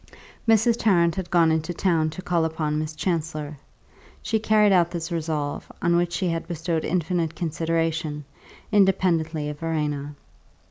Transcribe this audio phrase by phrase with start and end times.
[0.47, 0.77] Mrs.
[0.79, 3.57] Tarrant had gone into town to call upon Miss Chancellor;
[4.23, 8.25] she carried out this resolve, on which she had bestowed infinite consideration,
[8.71, 10.15] independently of Verena.